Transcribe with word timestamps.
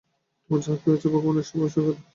তোমার 0.43 0.61
যাহা 0.63 0.77
কিছু 0.77 0.89
আছে, 0.95 1.07
ভগবানের 1.15 1.45
সেবায় 1.47 1.67
উৎসর্গ 1.67 1.87
কর। 1.87 1.95